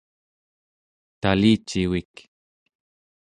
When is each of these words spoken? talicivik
talicivik 1.21 2.13